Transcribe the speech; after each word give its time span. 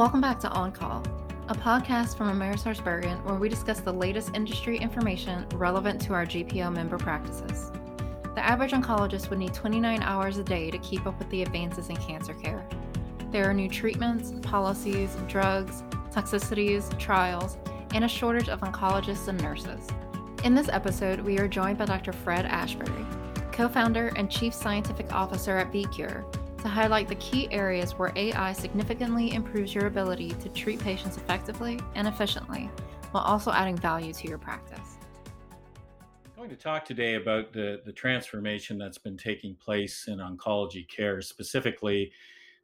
Welcome 0.00 0.22
back 0.22 0.40
to 0.40 0.48
On 0.48 0.72
Call, 0.72 1.02
a 1.48 1.54
podcast 1.54 2.16
from 2.16 2.34
AmerisourceBergen 2.34 3.22
where 3.22 3.34
we 3.34 3.50
discuss 3.50 3.80
the 3.80 3.92
latest 3.92 4.30
industry 4.34 4.78
information 4.78 5.46
relevant 5.56 6.00
to 6.00 6.14
our 6.14 6.24
GPO 6.24 6.72
member 6.72 6.96
practices. 6.96 7.70
The 8.34 8.42
average 8.42 8.70
oncologist 8.70 9.28
would 9.28 9.38
need 9.38 9.52
29 9.52 10.02
hours 10.02 10.38
a 10.38 10.42
day 10.42 10.70
to 10.70 10.78
keep 10.78 11.06
up 11.06 11.18
with 11.18 11.28
the 11.28 11.42
advances 11.42 11.90
in 11.90 11.96
cancer 11.96 12.32
care. 12.32 12.66
There 13.30 13.44
are 13.44 13.52
new 13.52 13.68
treatments, 13.68 14.32
policies, 14.40 15.18
drugs, 15.28 15.82
toxicities, 16.10 16.98
trials, 16.98 17.58
and 17.92 18.02
a 18.02 18.08
shortage 18.08 18.48
of 18.48 18.62
oncologists 18.62 19.28
and 19.28 19.38
nurses. 19.42 19.86
In 20.44 20.54
this 20.54 20.70
episode, 20.70 21.20
we 21.20 21.38
are 21.38 21.46
joined 21.46 21.76
by 21.76 21.84
Dr. 21.84 22.14
Fred 22.14 22.46
Ashbury, 22.46 23.04
co 23.52 23.68
founder 23.68 24.14
and 24.16 24.30
chief 24.30 24.54
scientific 24.54 25.12
officer 25.12 25.58
at 25.58 25.70
VieCure, 25.70 26.24
to 26.62 26.68
highlight 26.68 27.08
the 27.08 27.14
key 27.16 27.48
areas 27.50 27.92
where 27.92 28.12
AI 28.16 28.52
significantly 28.52 29.32
improves 29.32 29.74
your 29.74 29.86
ability 29.86 30.30
to 30.40 30.48
treat 30.50 30.78
patients 30.80 31.16
effectively 31.16 31.78
and 31.94 32.06
efficiently 32.06 32.70
while 33.12 33.24
also 33.24 33.50
adding 33.50 33.76
value 33.76 34.12
to 34.12 34.28
your 34.28 34.38
practice. 34.38 34.98
I'm 36.26 36.36
going 36.36 36.50
to 36.50 36.56
talk 36.56 36.84
today 36.84 37.14
about 37.14 37.52
the, 37.52 37.80
the 37.84 37.92
transformation 37.92 38.78
that's 38.78 38.98
been 38.98 39.16
taking 39.16 39.54
place 39.56 40.06
in 40.08 40.18
oncology 40.18 40.86
care, 40.88 41.20
specifically 41.22 42.12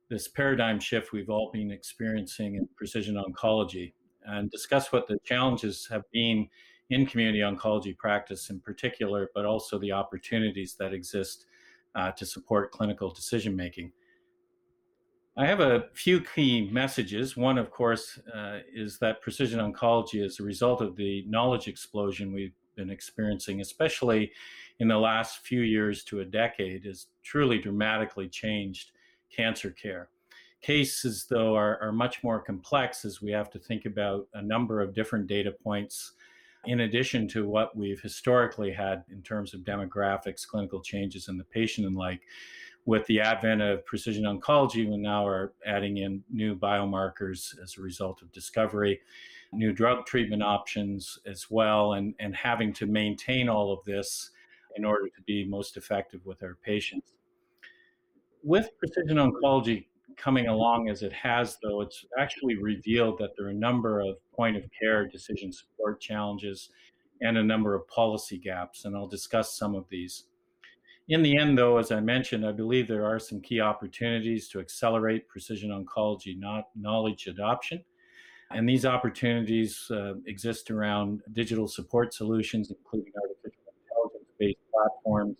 this 0.09 0.29
paradigm 0.29 0.79
shift 0.79 1.13
we've 1.13 1.31
all 1.31 1.51
been 1.51 1.71
experiencing 1.71 2.57
in 2.57 2.69
precision 2.77 3.17
oncology, 3.17 3.93
and 4.27 4.51
discuss 4.51 4.93
what 4.93 5.07
the 5.09 5.19
challenges 5.25 5.87
have 5.91 6.03
been 6.13 6.49
in 6.91 7.07
community 7.07 7.41
oncology 7.41 7.97
practice 7.97 8.51
in 8.51 8.61
particular, 8.61 9.31
but 9.35 9.45
also 9.45 9.79
the 9.79 9.93
opportunities 9.93 10.75
that 10.79 10.93
exist 10.93 11.47
uh, 11.97 12.13
to 12.13 12.25
support 12.25 12.71
clinical 12.71 13.11
decision 13.11 13.57
making. 13.57 13.91
I 15.39 15.47
have 15.47 15.61
a 15.61 15.85
few 15.93 16.21
key 16.21 16.71
messages. 16.71 17.37
One, 17.37 17.59
of 17.59 17.71
course, 17.71 18.19
uh, 18.35 18.61
is 18.73 18.99
that 19.01 19.21
precision 19.21 19.61
oncology, 19.61 20.25
as 20.25 20.41
a 20.41 20.43
result 20.43 20.81
of 20.81 20.97
the 20.97 21.25
knowledge 21.27 21.69
explosion 21.69 22.33
we've 22.33 22.55
been 22.75 22.91
experiencing, 22.91 23.61
especially 23.61 24.33
in 24.79 24.89
the 24.89 24.97
last 24.97 25.39
few 25.39 25.61
years 25.63 26.05
to 26.05 26.21
a 26.21 26.25
decade, 26.25 26.85
has 26.85 27.07
truly 27.23 27.59
dramatically 27.59 28.29
changed 28.29 28.93
cancer 29.35 29.71
care. 29.71 30.09
Cases, 30.63 31.27
though, 31.29 31.55
are, 31.55 31.79
are 31.83 31.93
much 31.93 32.23
more 32.23 32.41
complex 32.41 33.05
as 33.05 33.21
we 33.21 33.31
have 33.31 33.51
to 33.51 33.59
think 33.59 33.85
about 33.85 34.27
a 34.35 34.43
number 34.43 34.81
of 34.81 34.95
different 34.95 35.27
data 35.27 35.53
points 35.53 36.13
in 36.67 36.81
addition 36.81 37.29
to 37.29 37.47
what 37.47 37.77
we've 37.77 38.01
historically 38.01 38.73
had 38.73 39.05
in 39.11 39.23
terms 39.23 39.55
of 39.55 39.61
demographics, 39.61 40.47
clinical 40.47 40.81
changes 40.81 41.29
in 41.29 41.37
the 41.37 41.45
patient, 41.45 41.87
and 41.87 41.97
like, 41.97 42.23
with 42.85 43.05
the 43.07 43.21
advent 43.21 43.61
of 43.61 43.85
precision 43.85 44.25
oncology, 44.25 44.89
we 44.89 44.97
now 44.97 45.27
are 45.27 45.53
adding 45.67 45.97
in 45.99 46.23
new 46.31 46.55
biomarkers 46.55 47.61
as 47.61 47.77
a 47.77 47.83
result 47.83 48.23
of 48.23 48.31
discovery, 48.31 49.01
new 49.53 49.73
drug 49.73 50.07
treatment 50.07 50.43
options 50.43 51.19
as 51.27 51.47
well, 51.51 51.95
and, 51.95 52.15
and 52.21 52.35
having 52.37 52.73
to 52.73 52.87
maintain 52.87 53.49
all 53.49 53.73
of 53.73 53.85
this 53.85 54.31
in 54.77 54.85
order 54.85 55.09
to 55.09 55.23
be 55.27 55.45
most 55.45 55.77
effective 55.77 56.25
with 56.25 56.43
our 56.45 56.57
patients. 56.63 57.15
With 58.45 58.71
precision 58.79 59.17
oncology 59.17 59.87
coming 60.17 60.49
along 60.49 60.89
as 60.89 61.03
it 61.03 61.13
has, 61.13 61.59
though, 61.63 61.81
it's 61.81 62.05
actually 62.19 62.57
revealed 62.57 63.19
that 63.19 63.31
there 63.37 63.47
are 63.47 63.51
a 63.51 63.55
number 63.55 64.01
of 64.01 64.17
point 64.35 64.57
of 64.57 64.65
care 64.81 65.07
decision 65.07 65.53
support 65.53 66.01
challenges 66.01 66.71
and 67.23 67.39
a 67.39 67.43
number 67.43 67.75
of 67.75 67.87
policy 67.89 68.39
gaps, 68.39 68.85
and 68.85 68.97
I'll 68.97 69.07
discuss 69.07 69.57
some 69.57 69.75
of 69.75 69.87
these. 69.89 70.25
In 71.09 71.23
the 71.23 71.39
end, 71.39 71.57
though, 71.57 71.79
as 71.79 71.93
I 71.93 72.01
mentioned, 72.01 72.45
I 72.45 72.53
believe 72.53 72.89
there 72.89 73.07
are 73.07 73.21
some 73.21 73.41
key 73.41 73.61
opportunities 73.61 74.49
to 74.49 74.61
accelerate 74.61 75.29
precision 75.29 75.71
oncology 75.71 76.37
knowledge 76.75 77.27
adoption. 77.29 77.85
And 78.51 78.69
these 78.69 78.85
opportunities 78.85 79.89
uh, 79.91 80.15
exist 80.27 80.71
around 80.71 81.23
digital 81.33 81.69
support 81.69 82.13
solutions, 82.15 82.71
including 82.71 83.13
artificial 83.21 83.73
intelligence 83.83 84.31
based 84.39 84.59
platforms, 84.73 85.37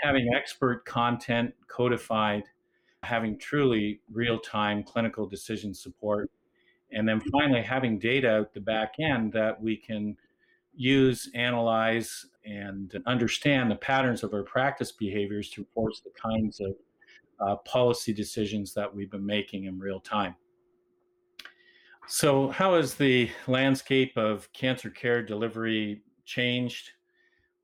having 0.00 0.30
expert 0.34 0.84
content 0.84 1.54
codified 1.68 2.44
having 3.04 3.38
truly 3.38 4.00
real 4.10 4.38
time 4.38 4.82
clinical 4.82 5.26
decision 5.26 5.74
support. 5.74 6.30
And 6.92 7.08
then 7.08 7.20
finally, 7.32 7.62
having 7.62 7.98
data 7.98 8.40
at 8.42 8.52
the 8.52 8.60
back 8.60 8.94
end 9.00 9.32
that 9.32 9.60
we 9.60 9.76
can 9.76 10.16
use, 10.74 11.30
analyze, 11.34 12.26
and 12.44 13.02
understand 13.06 13.70
the 13.70 13.76
patterns 13.76 14.22
of 14.22 14.32
our 14.34 14.42
practice 14.42 14.92
behaviors 14.92 15.48
to 15.50 15.66
force 15.74 16.00
the 16.00 16.10
kinds 16.10 16.60
of 16.60 16.74
uh, 17.40 17.56
policy 17.56 18.12
decisions 18.12 18.74
that 18.74 18.94
we've 18.94 19.10
been 19.10 19.26
making 19.26 19.64
in 19.64 19.78
real 19.78 20.00
time. 20.00 20.36
So, 22.06 22.48
how 22.48 22.74
has 22.74 22.94
the 22.94 23.30
landscape 23.46 24.16
of 24.16 24.52
cancer 24.52 24.90
care 24.90 25.22
delivery 25.22 26.02
changed? 26.26 26.90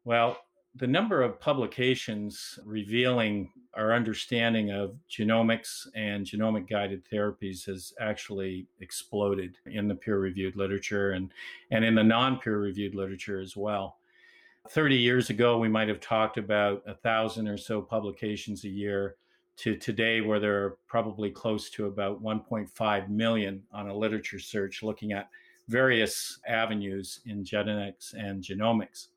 Well, 0.04 0.38
the 0.74 0.86
number 0.86 1.22
of 1.22 1.38
publications 1.38 2.58
revealing 2.64 3.52
our 3.74 3.92
understanding 3.92 4.70
of 4.70 4.96
genomics 5.08 5.86
and 5.94 6.26
genomic 6.26 6.68
guided 6.68 7.02
therapies 7.08 7.64
has 7.66 7.92
actually 8.00 8.66
exploded 8.80 9.56
in 9.66 9.86
the 9.86 9.94
peer 9.94 10.18
reviewed 10.18 10.56
literature 10.56 11.12
and, 11.12 11.32
and 11.70 11.84
in 11.84 11.94
the 11.94 12.02
non 12.02 12.38
peer 12.38 12.58
reviewed 12.58 12.94
literature 12.94 13.40
as 13.40 13.56
well. 13.56 13.98
30 14.68 14.96
years 14.96 15.30
ago, 15.30 15.58
we 15.58 15.68
might 15.68 15.88
have 15.88 16.00
talked 16.00 16.36
about 16.36 16.82
a 16.86 16.94
thousand 16.94 17.48
or 17.48 17.56
so 17.56 17.80
publications 17.80 18.64
a 18.64 18.68
year 18.68 19.16
to 19.56 19.76
today, 19.76 20.20
where 20.20 20.40
there 20.40 20.64
are 20.64 20.78
probably 20.86 21.30
close 21.30 21.70
to 21.70 21.86
about 21.86 22.22
1.5 22.22 23.08
million 23.08 23.62
on 23.72 23.88
a 23.88 23.94
literature 23.94 24.38
search 24.38 24.82
looking 24.82 25.12
at 25.12 25.28
various 25.68 26.40
avenues 26.46 27.20
in 27.26 27.44
genetics 27.44 28.14
and 28.14 28.42
genomics. 28.42 29.08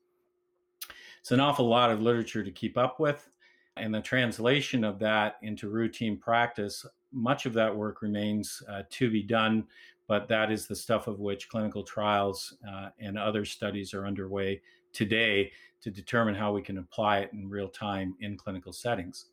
It's 1.20 1.32
an 1.32 1.40
awful 1.40 1.66
lot 1.66 1.90
of 1.90 2.02
literature 2.02 2.44
to 2.44 2.50
keep 2.50 2.76
up 2.76 3.00
with. 3.00 3.30
And 3.76 3.94
the 3.94 4.00
translation 4.00 4.84
of 4.84 4.98
that 5.00 5.36
into 5.42 5.68
routine 5.68 6.16
practice, 6.16 6.86
much 7.12 7.46
of 7.46 7.52
that 7.54 7.74
work 7.74 8.02
remains 8.02 8.62
uh, 8.68 8.82
to 8.90 9.10
be 9.10 9.22
done, 9.22 9.64
but 10.06 10.28
that 10.28 10.52
is 10.52 10.66
the 10.66 10.76
stuff 10.76 11.06
of 11.06 11.20
which 11.20 11.48
clinical 11.48 11.82
trials 11.82 12.56
uh, 12.68 12.90
and 13.00 13.18
other 13.18 13.44
studies 13.44 13.94
are 13.94 14.06
underway 14.06 14.60
today 14.92 15.50
to 15.80 15.90
determine 15.90 16.34
how 16.34 16.52
we 16.52 16.62
can 16.62 16.78
apply 16.78 17.18
it 17.18 17.30
in 17.32 17.48
real 17.48 17.68
time 17.68 18.14
in 18.20 18.36
clinical 18.36 18.72
settings. 18.72 19.26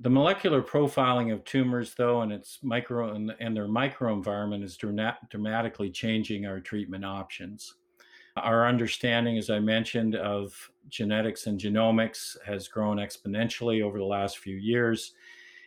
The 0.00 0.10
molecular 0.10 0.62
profiling 0.62 1.32
of 1.32 1.44
tumors, 1.44 1.94
though, 1.94 2.22
and 2.22 2.32
its 2.32 2.58
micro 2.62 3.14
and, 3.14 3.34
and 3.38 3.54
their 3.54 3.68
microenvironment 3.68 4.64
is 4.64 4.78
dramatically 4.78 5.90
changing 5.90 6.46
our 6.46 6.58
treatment 6.58 7.04
options. 7.04 7.74
Our 8.42 8.66
understanding, 8.66 9.38
as 9.38 9.50
I 9.50 9.58
mentioned, 9.58 10.16
of 10.16 10.70
genetics 10.88 11.46
and 11.46 11.60
genomics 11.60 12.36
has 12.44 12.68
grown 12.68 12.96
exponentially 12.96 13.82
over 13.82 13.98
the 13.98 14.04
last 14.04 14.38
few 14.38 14.56
years. 14.56 15.14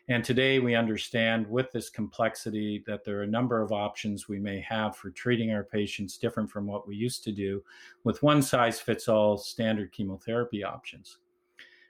And 0.09 0.23
today 0.23 0.59
we 0.59 0.75
understand 0.75 1.47
with 1.47 1.71
this 1.71 1.89
complexity 1.89 2.83
that 2.85 3.05
there 3.05 3.19
are 3.19 3.23
a 3.23 3.27
number 3.27 3.61
of 3.61 3.71
options 3.71 4.27
we 4.27 4.39
may 4.39 4.59
have 4.61 4.97
for 4.97 5.11
treating 5.11 5.51
our 5.51 5.63
patients 5.63 6.17
different 6.17 6.51
from 6.51 6.67
what 6.67 6.87
we 6.87 6.95
used 6.95 7.23
to 7.23 7.31
do 7.31 7.63
with 8.03 8.21
one 8.21 8.41
size 8.41 8.79
fits 8.81 9.07
all 9.07 9.37
standard 9.37 9.93
chemotherapy 9.93 10.63
options. 10.63 11.19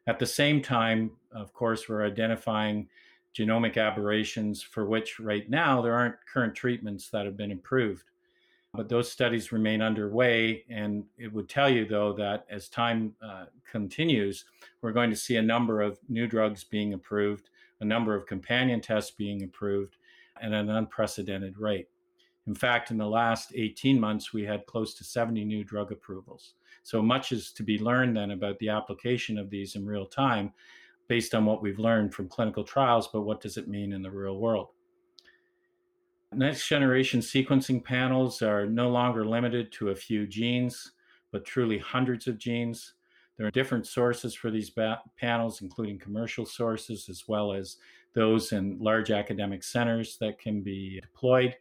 At 0.05 0.19
the 0.19 0.25
same 0.25 0.61
time, 0.61 1.11
of 1.31 1.53
course, 1.53 1.89
we're 1.89 2.05
identifying 2.05 2.87
genomic 3.35 3.77
aberrations 3.77 4.61
for 4.61 4.85
which 4.85 5.19
right 5.19 5.49
now 5.49 5.81
there 5.81 5.95
aren't 5.95 6.15
current 6.31 6.53
treatments 6.53 7.09
that 7.09 7.25
have 7.25 7.37
been 7.37 7.51
improved. 7.51 8.03
But 8.73 8.89
those 8.89 9.11
studies 9.11 9.51
remain 9.51 9.81
underway. 9.81 10.65
And 10.69 11.05
it 11.17 11.31
would 11.31 11.47
tell 11.47 11.69
you, 11.69 11.85
though, 11.85 12.13
that 12.13 12.45
as 12.49 12.69
time 12.69 13.13
uh, 13.23 13.45
continues, 13.69 14.45
we're 14.81 14.91
going 14.91 15.11
to 15.11 15.15
see 15.15 15.35
a 15.35 15.41
number 15.41 15.81
of 15.81 15.99
new 16.09 16.25
drugs 16.27 16.63
being 16.63 16.93
approved, 16.93 17.49
a 17.81 17.85
number 17.85 18.15
of 18.15 18.25
companion 18.25 18.81
tests 18.81 19.11
being 19.11 19.43
approved, 19.43 19.97
at 20.41 20.51
an 20.51 20.69
unprecedented 20.69 21.57
rate. 21.59 21.87
In 22.47 22.55
fact, 22.55 22.91
in 22.91 22.97
the 22.97 23.07
last 23.07 23.53
18 23.55 23.99
months, 23.99 24.33
we 24.33 24.43
had 24.43 24.65
close 24.65 24.93
to 24.95 25.03
70 25.03 25.45
new 25.45 25.63
drug 25.63 25.91
approvals. 25.91 26.55
So 26.83 27.01
much 27.01 27.31
is 27.31 27.51
to 27.53 27.63
be 27.63 27.79
learned 27.79 28.17
then 28.17 28.31
about 28.31 28.59
the 28.59 28.69
application 28.69 29.37
of 29.37 29.49
these 29.49 29.75
in 29.75 29.85
real 29.85 30.05
time 30.05 30.51
based 31.07 31.35
on 31.35 31.45
what 31.45 31.61
we've 31.61 31.79
learned 31.79 32.13
from 32.13 32.27
clinical 32.27 32.63
trials, 32.63 33.07
but 33.07 33.21
what 33.21 33.39
does 33.39 33.57
it 33.57 33.67
mean 33.67 33.93
in 33.93 34.01
the 34.01 34.11
real 34.11 34.37
world? 34.37 34.69
Next 36.35 36.67
generation 36.67 37.19
sequencing 37.19 37.83
panels 37.83 38.41
are 38.41 38.65
no 38.65 38.89
longer 38.89 39.25
limited 39.25 39.71
to 39.73 39.89
a 39.89 39.95
few 39.95 40.25
genes, 40.27 40.93
but 41.31 41.45
truly 41.45 41.77
hundreds 41.77 42.27
of 42.27 42.37
genes. 42.37 42.93
There 43.37 43.47
are 43.47 43.51
different 43.51 43.87
sources 43.87 44.35
for 44.35 44.51
these 44.51 44.69
ba- 44.69 45.01
panels, 45.17 45.61
including 45.61 45.99
commercial 45.99 46.45
sources 46.45 47.09
as 47.09 47.27
well 47.27 47.53
as 47.53 47.77
those 48.13 48.51
in 48.51 48.77
large 48.79 49.11
academic 49.11 49.63
centers 49.63 50.17
that 50.19 50.39
can 50.39 50.61
be 50.61 50.99
deployed. 51.01 51.55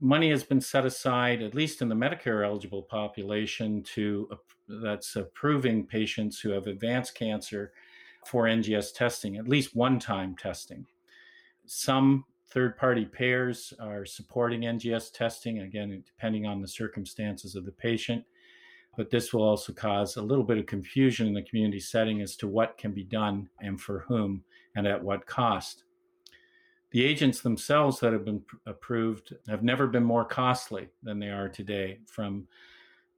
Money 0.00 0.30
has 0.30 0.44
been 0.44 0.60
set 0.60 0.84
aside, 0.84 1.42
at 1.42 1.54
least 1.54 1.82
in 1.82 1.88
the 1.88 1.94
Medicare 1.94 2.44
eligible 2.44 2.82
population, 2.82 3.82
to 3.82 4.28
that's 4.68 5.16
approving 5.16 5.86
patients 5.86 6.40
who 6.40 6.50
have 6.50 6.66
advanced 6.66 7.14
cancer 7.14 7.72
for 8.26 8.44
NGS 8.44 8.94
testing, 8.94 9.36
at 9.36 9.48
least 9.48 9.76
one 9.76 9.98
time 9.98 10.36
testing. 10.36 10.86
Some 11.66 12.24
Third 12.48 12.76
party 12.76 13.04
payers 13.04 13.72
are 13.80 14.06
supporting 14.06 14.62
NGS 14.62 15.12
testing, 15.12 15.60
again, 15.60 16.02
depending 16.06 16.46
on 16.46 16.62
the 16.62 16.68
circumstances 16.68 17.56
of 17.56 17.64
the 17.64 17.72
patient. 17.72 18.24
But 18.96 19.10
this 19.10 19.32
will 19.32 19.42
also 19.42 19.72
cause 19.72 20.16
a 20.16 20.22
little 20.22 20.44
bit 20.44 20.58
of 20.58 20.66
confusion 20.66 21.26
in 21.26 21.34
the 21.34 21.42
community 21.42 21.80
setting 21.80 22.22
as 22.22 22.36
to 22.36 22.48
what 22.48 22.78
can 22.78 22.92
be 22.92 23.04
done 23.04 23.48
and 23.60 23.80
for 23.80 24.00
whom 24.08 24.42
and 24.74 24.86
at 24.86 25.02
what 25.02 25.26
cost. 25.26 25.84
The 26.92 27.04
agents 27.04 27.40
themselves 27.40 28.00
that 28.00 28.12
have 28.12 28.24
been 28.24 28.42
approved 28.64 29.34
have 29.48 29.62
never 29.62 29.86
been 29.86 30.04
more 30.04 30.24
costly 30.24 30.88
than 31.02 31.18
they 31.18 31.28
are 31.28 31.48
today, 31.48 31.98
from 32.06 32.46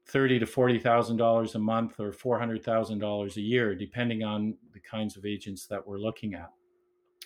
thirty 0.06 0.38
to 0.38 0.46
forty 0.46 0.78
thousand 0.78 1.18
dollars 1.18 1.54
a 1.54 1.58
month 1.58 2.00
or 2.00 2.12
four 2.12 2.38
hundred 2.38 2.64
thousand 2.64 2.98
dollars 2.98 3.36
a 3.36 3.42
year, 3.42 3.74
depending 3.74 4.24
on 4.24 4.56
the 4.72 4.80
kinds 4.80 5.16
of 5.16 5.26
agents 5.26 5.66
that 5.66 5.86
we're 5.86 5.98
looking 5.98 6.34
at. 6.34 6.50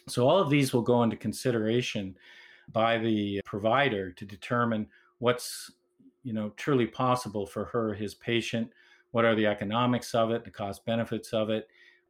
So 0.09 0.29
all 0.29 0.39
of 0.39 0.51
these 0.51 0.73
will 0.73 0.83
go 0.83 1.03
into 1.03 1.17
consideration 1.17 2.17
by 2.73 2.99
the 2.99 3.41
provider 3.45 4.13
to 4.13 4.25
determine 4.25 4.87
what's 5.19 5.71
you 6.23 6.33
know 6.33 6.51
truly 6.57 6.87
possible 6.87 7.47
for 7.47 7.65
her, 7.67 7.95
his 7.95 8.15
patient. 8.15 8.73
What 9.11 9.25
are 9.25 9.35
the 9.35 9.47
economics 9.47 10.15
of 10.15 10.31
it, 10.31 10.45
the 10.45 10.51
cost 10.51 10.85
benefits 10.85 11.33
of 11.33 11.51
it? 11.51 11.69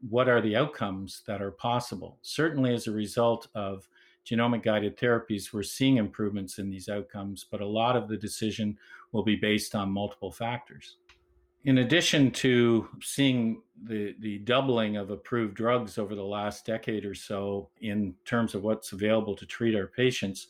What 0.08 0.28
are 0.28 0.40
the 0.40 0.56
outcomes 0.56 1.22
that 1.26 1.42
are 1.42 1.50
possible? 1.50 2.18
Certainly, 2.22 2.74
as 2.74 2.86
a 2.86 2.92
result 2.92 3.48
of 3.54 3.88
genomic 4.24 4.62
guided 4.62 4.96
therapies, 4.96 5.52
we're 5.52 5.62
seeing 5.62 5.96
improvements 5.96 6.58
in 6.58 6.70
these 6.70 6.88
outcomes, 6.88 7.46
but 7.50 7.60
a 7.60 7.66
lot 7.66 7.96
of 7.96 8.08
the 8.08 8.16
decision 8.16 8.78
will 9.10 9.24
be 9.24 9.36
based 9.36 9.74
on 9.74 9.90
multiple 9.90 10.30
factors. 10.30 10.96
In 11.64 11.78
addition 11.78 12.32
to 12.32 12.88
seeing 13.00 13.62
the, 13.84 14.16
the 14.18 14.38
doubling 14.38 14.96
of 14.96 15.10
approved 15.10 15.54
drugs 15.54 15.96
over 15.96 16.16
the 16.16 16.24
last 16.24 16.66
decade 16.66 17.04
or 17.04 17.14
so 17.14 17.70
in 17.80 18.14
terms 18.24 18.56
of 18.56 18.64
what's 18.64 18.90
available 18.90 19.36
to 19.36 19.46
treat 19.46 19.76
our 19.76 19.86
patients, 19.86 20.48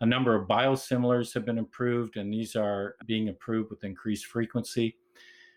a 0.00 0.06
number 0.06 0.34
of 0.34 0.48
biosimilars 0.48 1.34
have 1.34 1.44
been 1.44 1.58
approved, 1.58 2.16
and 2.16 2.32
these 2.32 2.56
are 2.56 2.96
being 3.06 3.28
approved 3.28 3.68
with 3.68 3.84
increased 3.84 4.24
frequency. 4.24 4.96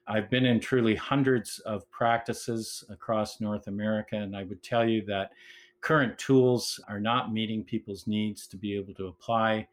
I've 0.07 0.29
been 0.29 0.45
in 0.45 0.59
truly 0.59 0.95
hundreds 0.95 1.59
of 1.59 1.89
practices 1.89 2.83
across 2.89 3.39
North 3.39 3.67
America, 3.67 4.17
and 4.17 4.35
I 4.35 4.43
would 4.43 4.61
tell 4.61 4.87
you 4.87 5.05
that 5.05 5.31
current 5.79 6.17
tools 6.17 6.81
are 6.89 6.99
not 6.99 7.31
meeting 7.31 7.63
people's 7.63 8.07
needs 8.07 8.45
to 8.47 8.57
be 8.57 8.75
able 8.75 8.93
to 8.95 9.07
apply 9.07 9.69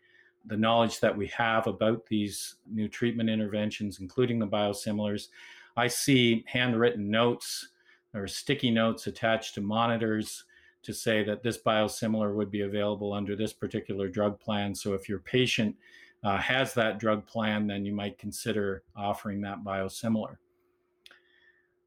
the 0.47 0.57
knowledge 0.57 1.01
that 1.01 1.17
we 1.17 1.27
have 1.29 1.67
about 1.67 2.07
these 2.07 2.57
new 2.71 2.89
treatment 2.89 3.31
interventions, 3.31 4.01
including 4.01 4.39
the 4.39 4.47
biosimilars. 4.47 5.29
I 5.77 5.89
see 5.89 6.45
handwritten 6.47 7.11
notes 7.11 7.69
or 8.15 8.27
sticky 8.27 8.71
notes 8.71 9.07
attached 9.07 9.55
to 9.55 9.61
monitors 9.61 10.45
to 10.83 10.93
say 10.93 11.25
that 11.25 11.43
this 11.43 11.59
biosimilar 11.59 12.35
would 12.35 12.51
be 12.51 12.61
available 12.61 13.13
under 13.13 13.35
this 13.35 13.53
particular 13.53 14.09
drug 14.09 14.39
plan. 14.39 14.75
So 14.75 14.93
if 14.93 15.09
your 15.09 15.21
patient 15.21 15.75
uh, 16.23 16.37
has 16.37 16.75
that 16.75 16.99
drug 16.99 17.27
plan, 17.27 17.67
then 17.67 17.85
you 17.85 17.95
might 17.95 18.19
consider 18.19 18.83
offering 18.95 19.41
that 19.41 19.65
biosimilar 19.65 20.37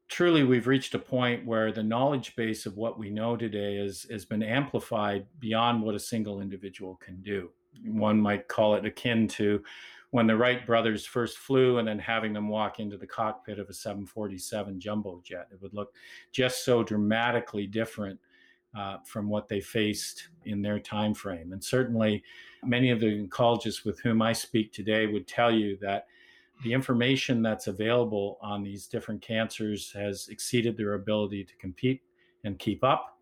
truly 0.08 0.42
we've 0.42 0.66
reached 0.66 0.94
a 0.94 0.98
point 0.98 1.46
where 1.46 1.70
the 1.70 1.82
knowledge 1.82 2.34
base 2.34 2.66
of 2.66 2.76
what 2.76 2.98
we 2.98 3.10
know 3.10 3.36
today 3.36 3.76
is, 3.76 4.06
has 4.10 4.24
been 4.24 4.42
amplified 4.42 5.26
beyond 5.38 5.82
what 5.82 5.94
a 5.94 6.00
single 6.00 6.40
individual 6.40 6.96
can 6.96 7.20
do. 7.22 7.50
One 7.84 8.20
might 8.20 8.48
call 8.48 8.74
it 8.74 8.84
akin 8.84 9.28
to 9.28 9.62
when 10.10 10.26
the 10.26 10.36
Wright 10.36 10.66
brothers 10.66 11.04
first 11.04 11.38
flew 11.38 11.78
and 11.78 11.86
then 11.86 11.98
having 11.98 12.32
them 12.32 12.48
walk 12.48 12.80
into 12.80 12.96
the 12.96 13.06
cockpit 13.06 13.58
of 13.58 13.68
a 13.68 13.74
747 13.74 14.80
jumbo 14.80 15.20
jet. 15.22 15.48
It 15.52 15.60
would 15.60 15.74
look 15.74 15.94
just 16.32 16.64
so 16.64 16.82
dramatically 16.82 17.66
different 17.66 18.18
uh, 18.76 18.98
from 19.04 19.28
what 19.28 19.48
they 19.48 19.60
faced 19.60 20.28
in 20.44 20.62
their 20.62 20.78
time 20.78 21.14
frame. 21.14 21.52
And 21.52 21.62
certainly, 21.62 22.22
many 22.64 22.90
of 22.90 23.00
the 23.00 23.26
oncologists 23.26 23.84
with 23.84 24.00
whom 24.00 24.22
I 24.22 24.32
speak 24.32 24.72
today 24.72 25.06
would 25.06 25.26
tell 25.26 25.50
you 25.50 25.76
that 25.80 26.06
the 26.64 26.72
information 26.72 27.42
that's 27.42 27.66
available 27.66 28.38
on 28.42 28.62
these 28.62 28.86
different 28.86 29.22
cancers 29.22 29.92
has 29.92 30.28
exceeded 30.28 30.76
their 30.76 30.94
ability 30.94 31.44
to 31.44 31.56
compete 31.56 32.02
and 32.44 32.58
keep 32.58 32.82
up. 32.82 33.18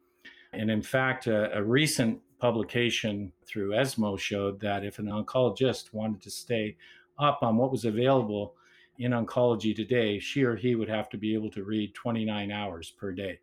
And 0.52 0.70
in 0.70 0.82
fact, 0.82 1.26
a, 1.26 1.56
a 1.56 1.62
recent 1.62 2.18
publication 2.38 3.32
through 3.46 3.74
ESMO 3.74 4.16
showed 4.16 4.60
that 4.60 4.84
if 4.84 4.98
an 4.98 5.06
oncologist 5.06 5.92
wanted 5.92 6.22
to 6.22 6.30
stay 6.30 6.76
up 7.18 7.38
on 7.42 7.56
what 7.56 7.70
was 7.70 7.84
available 7.84 8.54
in 8.98 9.12
oncology 9.12 9.74
today, 9.74 10.18
she 10.18 10.42
or 10.42 10.56
he 10.56 10.74
would 10.74 10.88
have 10.88 11.08
to 11.10 11.18
be 11.18 11.34
able 11.34 11.50
to 11.50 11.64
read 11.64 11.94
29 11.94 12.50
hours 12.50 12.90
per 12.90 13.12
day. 13.12 13.38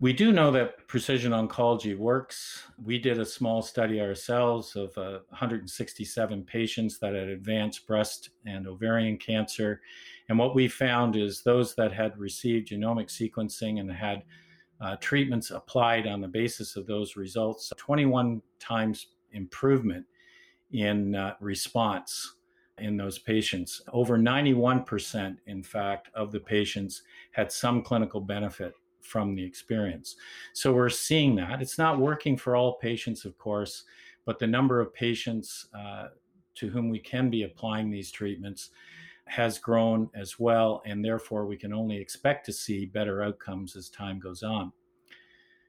We 0.00 0.12
do 0.12 0.30
know 0.30 0.52
that 0.52 0.86
precision 0.86 1.32
oncology 1.32 1.98
works. 1.98 2.62
We 2.80 3.00
did 3.00 3.18
a 3.18 3.26
small 3.26 3.62
study 3.62 4.00
ourselves 4.00 4.76
of 4.76 4.96
uh, 4.96 5.20
167 5.30 6.44
patients 6.44 7.00
that 7.00 7.14
had 7.14 7.28
advanced 7.28 7.84
breast 7.84 8.30
and 8.46 8.68
ovarian 8.68 9.16
cancer. 9.16 9.80
And 10.28 10.38
what 10.38 10.54
we 10.54 10.68
found 10.68 11.16
is 11.16 11.42
those 11.42 11.74
that 11.74 11.92
had 11.92 12.16
received 12.16 12.68
genomic 12.68 13.08
sequencing 13.08 13.80
and 13.80 13.90
had 13.90 14.22
uh, 14.80 14.96
treatments 14.96 15.50
applied 15.50 16.06
on 16.06 16.20
the 16.20 16.28
basis 16.28 16.76
of 16.76 16.86
those 16.86 17.16
results, 17.16 17.72
21 17.76 18.40
times 18.60 19.08
improvement 19.32 20.04
in 20.72 21.14
uh, 21.14 21.34
response 21.40 22.34
in 22.78 22.96
those 22.96 23.18
patients. 23.18 23.82
Over 23.92 24.16
91%, 24.16 25.36
in 25.46 25.62
fact, 25.62 26.08
of 26.14 26.30
the 26.30 26.40
patients 26.40 27.02
had 27.32 27.50
some 27.50 27.82
clinical 27.82 28.20
benefit 28.20 28.72
from 29.00 29.34
the 29.34 29.44
experience. 29.44 30.16
So 30.52 30.72
we're 30.72 30.90
seeing 30.90 31.34
that. 31.36 31.60
It's 31.60 31.78
not 31.78 31.98
working 31.98 32.36
for 32.36 32.54
all 32.54 32.74
patients, 32.74 33.24
of 33.24 33.36
course, 33.38 33.84
but 34.24 34.38
the 34.38 34.46
number 34.46 34.80
of 34.80 34.94
patients 34.94 35.66
uh, 35.76 36.08
to 36.56 36.68
whom 36.68 36.88
we 36.90 36.98
can 36.98 37.30
be 37.30 37.44
applying 37.44 37.90
these 37.90 38.10
treatments 38.10 38.70
has 39.28 39.58
grown 39.58 40.10
as 40.14 40.38
well, 40.38 40.82
and 40.86 41.04
therefore 41.04 41.46
we 41.46 41.56
can 41.56 41.72
only 41.72 41.96
expect 41.96 42.46
to 42.46 42.52
see 42.52 42.86
better 42.86 43.22
outcomes 43.22 43.76
as 43.76 43.88
time 43.88 44.18
goes 44.18 44.42
on. 44.42 44.72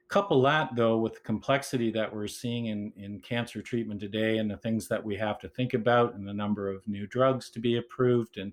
Couple 0.08 0.42
that 0.42 0.72
though 0.76 0.98
with 0.98 1.14
the 1.14 1.20
complexity 1.20 1.92
that 1.92 2.14
we're 2.14 2.26
seeing 2.26 2.66
in, 2.66 2.92
in 2.98 3.20
cancer 3.20 3.62
treatment 3.62 4.00
today 4.00 4.40
and 4.40 4.50
the 4.50 4.58
things 4.58 4.88
that 4.88 5.04
we 5.04 5.16
have 5.16 5.38
to 5.40 5.50
think 5.50 5.76
about 5.76 6.16
and 6.16 6.28
the 6.28 6.34
number 6.34 6.68
of 6.68 6.88
new 6.88 7.06
drugs 7.06 7.52
to 7.52 7.60
be 7.60 7.78
approved 7.78 8.40
and 8.40 8.52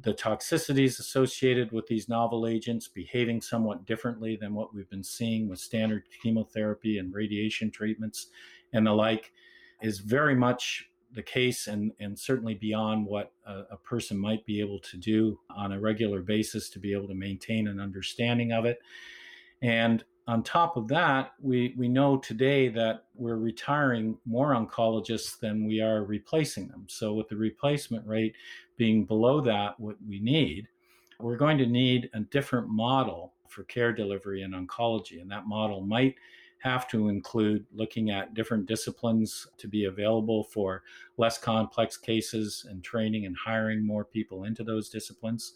the 0.00 0.14
toxicities 0.14 0.98
associated 0.98 1.72
with 1.72 1.86
these 1.86 2.08
novel 2.08 2.46
agents 2.46 2.88
behaving 2.88 3.42
somewhat 3.42 3.84
differently 3.84 4.36
than 4.36 4.54
what 4.54 4.74
we've 4.74 4.88
been 4.88 5.04
seeing 5.04 5.46
with 5.46 5.58
standard 5.58 6.04
chemotherapy 6.22 6.96
and 6.96 7.12
radiation 7.12 7.70
treatments 7.70 8.28
and 8.72 8.86
the 8.86 8.92
like 8.92 9.32
is 9.82 9.98
very 9.98 10.34
much 10.34 10.88
the 11.14 11.22
case 11.22 11.66
and, 11.66 11.92
and 12.00 12.18
certainly 12.18 12.54
beyond 12.54 13.06
what 13.06 13.32
a, 13.46 13.62
a, 13.72 13.76
person 13.76 14.18
might 14.18 14.44
be 14.44 14.60
able 14.60 14.78
to 14.78 14.96
do 14.96 15.38
on 15.48 15.72
a 15.72 15.80
regular 15.80 16.20
basis 16.20 16.68
to 16.68 16.78
be 16.78 16.92
able 16.92 17.08
to 17.08 17.14
maintain 17.14 17.66
an 17.66 17.80
understanding 17.80 18.52
of 18.52 18.66
it. 18.66 18.78
And 19.62 20.04
on 20.26 20.42
top 20.42 20.76
of 20.76 20.88
that, 20.88 21.32
we, 21.40 21.74
we 21.78 21.88
know 21.88 22.18
today 22.18 22.68
that 22.68 23.04
we're 23.14 23.38
retiring 23.38 24.18
more 24.26 24.54
oncologists 24.54 25.38
than 25.40 25.66
we 25.66 25.80
are 25.80 26.04
replacing 26.04 26.68
them. 26.68 26.84
So, 26.88 27.14
with 27.14 27.28
the 27.28 27.36
replacement 27.36 28.06
rate 28.06 28.36
being 28.76 29.06
below 29.06 29.40
that, 29.40 29.80
what 29.80 29.96
we 30.06 30.20
need, 30.20 30.68
we're 31.18 31.38
going 31.38 31.56
to 31.58 31.66
need 31.66 32.10
a 32.12 32.20
different 32.20 32.68
model 32.68 33.32
for 33.48 33.64
care 33.64 33.92
delivery 33.92 34.42
in 34.42 34.52
oncology. 34.52 35.20
And 35.20 35.30
that 35.30 35.46
model 35.46 35.80
might 35.80 36.14
have 36.58 36.88
to 36.88 37.08
include 37.08 37.64
looking 37.72 38.10
at 38.10 38.34
different 38.34 38.66
disciplines 38.66 39.46
to 39.58 39.68
be 39.68 39.84
available 39.84 40.44
for 40.44 40.82
less 41.16 41.38
complex 41.38 41.96
cases 41.96 42.66
and 42.68 42.82
training 42.82 43.26
and 43.26 43.36
hiring 43.36 43.86
more 43.86 44.04
people 44.04 44.44
into 44.44 44.64
those 44.64 44.88
disciplines. 44.88 45.54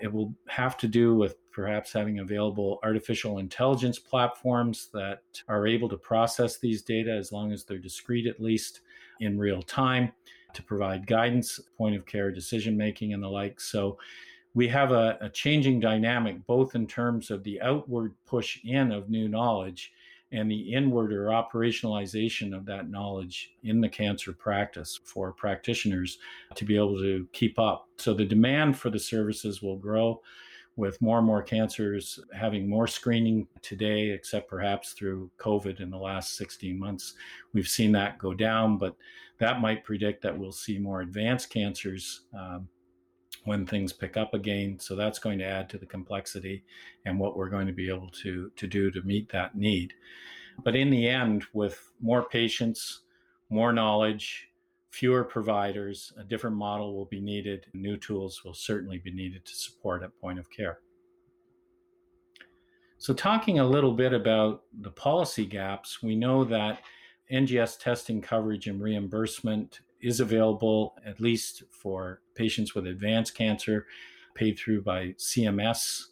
It 0.00 0.12
will 0.12 0.34
have 0.48 0.76
to 0.78 0.88
do 0.88 1.14
with 1.14 1.36
perhaps 1.52 1.92
having 1.92 2.18
available 2.18 2.80
artificial 2.82 3.38
intelligence 3.38 3.98
platforms 3.98 4.88
that 4.92 5.22
are 5.46 5.68
able 5.68 5.88
to 5.88 5.96
process 5.96 6.58
these 6.58 6.82
data 6.82 7.12
as 7.12 7.30
long 7.30 7.52
as 7.52 7.64
they're 7.64 7.78
discrete, 7.78 8.26
at 8.26 8.40
least 8.40 8.80
in 9.20 9.38
real 9.38 9.62
time, 9.62 10.12
to 10.52 10.62
provide 10.64 11.06
guidance, 11.06 11.60
point 11.78 11.94
of 11.94 12.06
care 12.06 12.32
decision 12.32 12.76
making, 12.76 13.12
and 13.12 13.22
the 13.22 13.28
like. 13.28 13.60
So 13.60 13.98
we 14.54 14.66
have 14.68 14.90
a, 14.90 15.16
a 15.20 15.28
changing 15.28 15.80
dynamic 15.80 16.44
both 16.46 16.74
in 16.74 16.86
terms 16.86 17.30
of 17.30 17.44
the 17.44 17.60
outward 17.60 18.14
push 18.26 18.58
in 18.64 18.90
of 18.90 19.10
new 19.10 19.28
knowledge 19.28 19.92
and 20.34 20.50
the 20.50 20.72
inward 20.72 21.12
or 21.12 21.26
operationalization 21.26 22.56
of 22.56 22.66
that 22.66 22.90
knowledge 22.90 23.54
in 23.62 23.80
the 23.80 23.88
cancer 23.88 24.32
practice 24.32 24.98
for 25.04 25.32
practitioners 25.32 26.18
to 26.54 26.64
be 26.64 26.76
able 26.76 26.98
to 26.98 27.26
keep 27.32 27.58
up. 27.58 27.88
So 27.96 28.12
the 28.12 28.24
demand 28.24 28.76
for 28.76 28.90
the 28.90 28.98
services 28.98 29.62
will 29.62 29.76
grow 29.76 30.20
with 30.76 31.00
more 31.00 31.18
and 31.18 31.26
more 31.26 31.42
cancers 31.42 32.18
having 32.32 32.68
more 32.68 32.88
screening 32.88 33.46
today, 33.62 34.10
except 34.10 34.50
perhaps 34.50 34.92
through 34.92 35.30
COVID 35.38 35.80
in 35.80 35.88
the 35.88 35.96
last 35.96 36.36
16 36.36 36.76
months. 36.76 37.14
We've 37.52 37.68
seen 37.68 37.92
that 37.92 38.18
go 38.18 38.34
down, 38.34 38.78
but 38.78 38.96
that 39.38 39.60
might 39.60 39.84
predict 39.84 40.22
that 40.22 40.36
we'll 40.36 40.52
see 40.52 40.78
more 40.78 41.00
advanced 41.00 41.50
cancers 41.50 42.22
um, 42.36 42.68
when 43.44 43.66
things 43.66 43.92
pick 43.92 44.16
up 44.16 44.34
again. 44.34 44.78
So 44.78 44.96
that's 44.96 45.18
going 45.18 45.38
to 45.38 45.44
add 45.44 45.68
to 45.70 45.78
the 45.78 45.86
complexity 45.86 46.64
and 47.04 47.18
what 47.18 47.36
we're 47.36 47.50
going 47.50 47.66
to 47.66 47.72
be 47.72 47.88
able 47.88 48.10
to, 48.22 48.50
to 48.56 48.66
do 48.66 48.90
to 48.90 49.02
meet 49.02 49.30
that 49.32 49.54
need. 49.54 49.94
But 50.62 50.76
in 50.76 50.90
the 50.90 51.08
end, 51.08 51.44
with 51.52 51.90
more 52.00 52.22
patients, 52.28 53.00
more 53.50 53.72
knowledge, 53.72 54.48
fewer 54.90 55.24
providers, 55.24 56.12
a 56.18 56.24
different 56.24 56.56
model 56.56 56.94
will 56.94 57.06
be 57.06 57.20
needed. 57.20 57.66
New 57.74 57.96
tools 57.96 58.42
will 58.44 58.54
certainly 58.54 58.98
be 58.98 59.12
needed 59.12 59.44
to 59.44 59.54
support 59.54 60.02
at 60.02 60.18
point 60.20 60.38
of 60.38 60.48
care. 60.50 60.78
So, 62.98 63.12
talking 63.12 63.58
a 63.58 63.66
little 63.66 63.92
bit 63.92 64.12
about 64.12 64.62
the 64.80 64.90
policy 64.90 65.44
gaps, 65.44 66.02
we 66.02 66.14
know 66.14 66.44
that 66.44 66.80
NGS 67.30 67.78
testing 67.78 68.22
coverage 68.22 68.66
and 68.68 68.80
reimbursement 68.80 69.80
is 70.04 70.20
available, 70.20 70.94
at 71.04 71.20
least 71.20 71.62
for 71.70 72.20
patients 72.34 72.74
with 72.74 72.86
advanced 72.86 73.34
cancer, 73.34 73.86
paid 74.34 74.58
through 74.58 74.82
by 74.82 75.08
CMS 75.18 76.06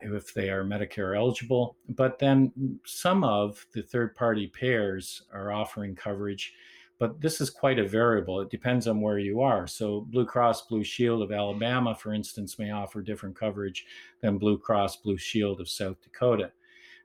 if 0.00 0.32
they 0.32 0.48
are 0.48 0.64
Medicare 0.64 1.16
eligible. 1.16 1.76
But 1.88 2.18
then 2.18 2.80
some 2.86 3.24
of 3.24 3.66
the 3.72 3.82
third 3.82 4.14
party 4.14 4.46
payers 4.46 5.22
are 5.32 5.52
offering 5.52 5.94
coverage, 5.94 6.54
but 6.98 7.20
this 7.20 7.42
is 7.42 7.50
quite 7.50 7.78
a 7.78 7.86
variable. 7.86 8.40
It 8.40 8.50
depends 8.50 8.86
on 8.88 9.02
where 9.02 9.18
you 9.18 9.42
are. 9.42 9.66
So, 9.66 10.06
Blue 10.10 10.24
Cross 10.24 10.66
Blue 10.66 10.82
Shield 10.82 11.22
of 11.22 11.30
Alabama, 11.30 11.94
for 11.94 12.14
instance, 12.14 12.58
may 12.58 12.70
offer 12.70 13.02
different 13.02 13.36
coverage 13.36 13.84
than 14.22 14.38
Blue 14.38 14.56
Cross 14.56 14.96
Blue 14.96 15.18
Shield 15.18 15.60
of 15.60 15.68
South 15.68 16.00
Dakota. 16.02 16.52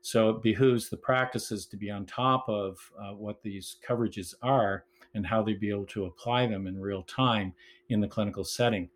So, 0.01 0.29
it 0.29 0.41
behooves 0.41 0.89
the 0.89 0.97
practices 0.97 1.65
to 1.65 1.77
be 1.77 1.91
on 1.91 2.05
top 2.05 2.47
of 2.47 2.77
uh, 2.97 3.15
what 3.15 3.43
these 3.43 3.77
coverages 3.85 4.33
are 4.41 4.85
and 5.13 5.25
how 5.25 5.41
they'd 5.41 5.59
be 5.59 5.69
able 5.69 5.85
to 5.85 6.05
apply 6.05 6.47
them 6.47 6.67
in 6.67 6.79
real 6.79 7.03
time 7.03 7.53
in 7.89 7.99
the 7.99 8.07
clinical 8.07 8.43
setting. 8.43 8.89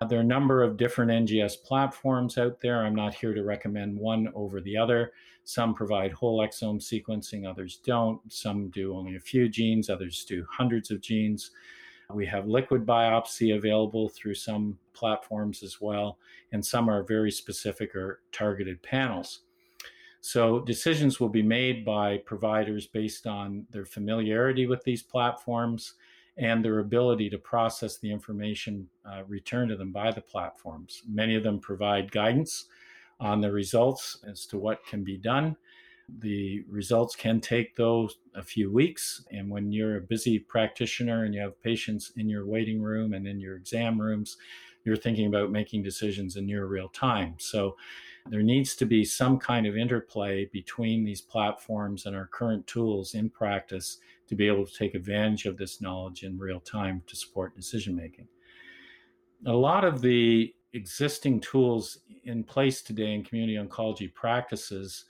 Uh, 0.00 0.06
there 0.06 0.18
are 0.18 0.22
a 0.22 0.24
number 0.24 0.62
of 0.62 0.76
different 0.76 1.10
NGS 1.10 1.62
platforms 1.64 2.36
out 2.36 2.60
there. 2.60 2.84
I'm 2.84 2.94
not 2.94 3.14
here 3.14 3.32
to 3.32 3.42
recommend 3.42 3.98
one 3.98 4.28
over 4.34 4.60
the 4.60 4.76
other. 4.76 5.12
Some 5.44 5.74
provide 5.74 6.12
whole 6.12 6.40
exome 6.40 6.80
sequencing, 6.80 7.48
others 7.48 7.80
don't. 7.84 8.20
Some 8.30 8.68
do 8.70 8.94
only 8.94 9.16
a 9.16 9.20
few 9.20 9.48
genes, 9.48 9.88
others 9.88 10.24
do 10.24 10.44
hundreds 10.50 10.90
of 10.90 11.00
genes. 11.00 11.50
We 12.12 12.26
have 12.26 12.46
liquid 12.46 12.86
biopsy 12.86 13.56
available 13.56 14.08
through 14.08 14.34
some 14.34 14.78
platforms 14.92 15.62
as 15.62 15.80
well, 15.80 16.18
and 16.52 16.64
some 16.64 16.88
are 16.88 17.02
very 17.02 17.30
specific 17.30 17.94
or 17.96 18.20
targeted 18.32 18.82
panels. 18.82 19.40
So, 20.28 20.58
decisions 20.58 21.20
will 21.20 21.28
be 21.28 21.44
made 21.44 21.84
by 21.84 22.18
providers 22.18 22.88
based 22.88 23.28
on 23.28 23.64
their 23.70 23.84
familiarity 23.84 24.66
with 24.66 24.82
these 24.82 25.00
platforms 25.00 25.94
and 26.36 26.64
their 26.64 26.80
ability 26.80 27.30
to 27.30 27.38
process 27.38 27.98
the 27.98 28.10
information 28.10 28.88
uh, 29.08 29.22
returned 29.28 29.68
to 29.68 29.76
them 29.76 29.92
by 29.92 30.10
the 30.10 30.20
platforms. 30.20 31.00
Many 31.08 31.36
of 31.36 31.44
them 31.44 31.60
provide 31.60 32.10
guidance 32.10 32.64
on 33.20 33.40
the 33.40 33.52
results 33.52 34.18
as 34.28 34.46
to 34.46 34.58
what 34.58 34.84
can 34.84 35.04
be 35.04 35.16
done. 35.16 35.56
The 36.18 36.64
results 36.68 37.14
can 37.14 37.40
take 37.40 37.76
those 37.76 38.16
a 38.34 38.42
few 38.42 38.72
weeks. 38.72 39.24
And 39.30 39.48
when 39.48 39.70
you're 39.70 39.98
a 39.98 40.00
busy 40.00 40.40
practitioner 40.40 41.24
and 41.24 41.36
you 41.36 41.40
have 41.40 41.62
patients 41.62 42.10
in 42.16 42.28
your 42.28 42.46
waiting 42.46 42.82
room 42.82 43.12
and 43.12 43.28
in 43.28 43.38
your 43.38 43.54
exam 43.54 44.00
rooms, 44.00 44.38
you're 44.86 44.96
thinking 44.96 45.26
about 45.26 45.50
making 45.50 45.82
decisions 45.82 46.36
in 46.36 46.46
near 46.46 46.66
real 46.66 46.88
time. 46.88 47.34
So 47.38 47.76
there 48.30 48.42
needs 48.42 48.74
to 48.76 48.86
be 48.86 49.04
some 49.04 49.38
kind 49.38 49.66
of 49.66 49.76
interplay 49.76 50.46
between 50.46 51.04
these 51.04 51.20
platforms 51.20 52.06
and 52.06 52.16
our 52.16 52.26
current 52.26 52.66
tools 52.66 53.14
in 53.14 53.28
practice 53.28 53.98
to 54.28 54.34
be 54.34 54.46
able 54.46 54.66
to 54.66 54.74
take 54.74 54.94
advantage 54.94 55.46
of 55.46 55.56
this 55.56 55.80
knowledge 55.80 56.22
in 56.22 56.38
real 56.38 56.60
time 56.60 57.02
to 57.06 57.16
support 57.16 57.54
decision 57.54 57.94
making. 57.94 58.26
A 59.46 59.52
lot 59.52 59.84
of 59.84 60.00
the 60.00 60.54
existing 60.72 61.40
tools 61.40 61.98
in 62.24 62.42
place 62.42 62.82
today 62.82 63.14
in 63.14 63.24
community 63.24 63.56
oncology 63.56 64.12
practices 64.12 65.04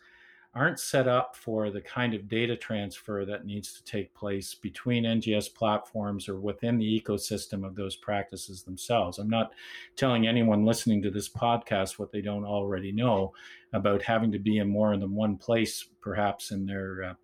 aren't 0.57 0.81
set 0.81 1.07
up 1.07 1.37
for 1.37 1.71
the 1.71 1.83
kind 1.83 2.15
of 2.15 2.29
data 2.29 2.57
transfer 2.57 3.27
that 3.27 3.45
needs 3.45 3.75
to 3.75 3.85
take 3.85 4.15
place 4.15 4.55
between 4.55 5.05
NGS 5.05 5.55
platforms 5.55 6.31
or 6.31 6.41
within 6.41 6.79
the 6.79 7.01
ecosystem 7.01 7.65
of 7.65 7.77
those 7.77 7.95
practices 7.95 8.63
themselves. 8.63 9.19
I'm 9.19 9.29
not 9.29 9.53
telling 9.97 10.27
anyone 10.27 10.65
listening 10.65 11.03
to 11.03 11.11
this 11.11 11.29
podcast 11.29 11.99
what 11.99 12.11
they 12.11 12.23
don't 12.23 12.47
already 12.47 12.91
know 12.91 13.35
about 13.75 14.01
having 14.01 14.33
to 14.33 14.39
be 14.39 14.57
in 14.57 14.69
more 14.69 14.97
than 14.97 15.15
one 15.15 15.37
place, 15.37 15.87
perhaps 16.01 16.51
in 16.51 16.65
their 16.65 17.05
uh, 17.05 17.15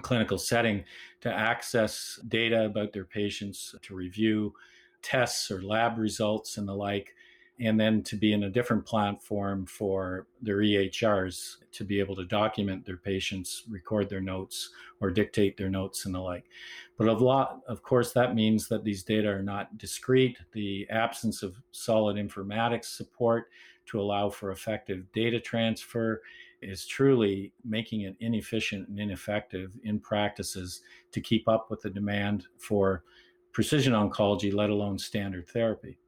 clinical 0.00 0.38
setting 0.38 0.84
to 1.20 1.30
access 1.30 2.18
data 2.28 2.64
about 2.64 2.94
their 2.94 3.04
patients, 3.04 3.74
to 3.82 3.94
review 3.94 4.54
tests 5.02 5.50
or 5.50 5.62
lab 5.62 5.98
results 5.98 6.56
and 6.56 6.66
the 6.66 6.74
like, 6.74 7.14
and 7.60 7.78
then 7.78 8.02
to 8.02 8.16
be 8.16 8.32
in 8.32 8.44
a 8.44 8.50
different 8.50 8.84
platform 8.84 9.64
for 9.66 10.26
their 10.42 10.58
EHRs 10.58 11.56
to 11.72 11.84
be 11.84 12.00
able 12.00 12.16
to 12.16 12.24
document 12.24 12.84
their 12.84 12.96
patients, 12.96 13.62
record 13.68 14.08
their 14.08 14.20
notes, 14.20 14.70
or 15.00 15.10
dictate 15.10 15.56
their 15.56 15.70
notes 15.70 16.04
and 16.04 16.14
the 16.14 16.20
like. 16.20 16.46
But 16.98 17.08
a 17.08 17.12
lot, 17.12 17.60
of 17.68 17.82
course, 17.82 18.12
that 18.12 18.34
means 18.34 18.68
that 18.68 18.82
these 18.82 19.04
data 19.04 19.28
are 19.28 19.42
not 19.42 19.78
discrete. 19.78 20.38
The 20.52 20.88
absence 20.90 21.42
of 21.42 21.56
solid 21.70 22.16
informatics 22.16 22.86
support 22.86 23.50
to 23.86 24.00
allow 24.00 24.30
for 24.30 24.50
effective 24.50 25.10
data 25.12 25.38
transfer 25.38 26.22
is 26.60 26.86
truly 26.86 27.52
making 27.64 28.02
it 28.02 28.16
inefficient 28.20 28.88
and 28.88 28.98
ineffective 28.98 29.72
in 29.84 30.00
practices 30.00 30.80
to 31.12 31.20
keep 31.20 31.46
up 31.46 31.70
with 31.70 31.82
the 31.82 31.90
demand 31.90 32.46
for 32.58 33.04
precision 33.52 33.92
oncology, 33.92 34.52
let 34.52 34.70
alone 34.70 34.98
standard 34.98 35.46
therapy. 35.48 35.98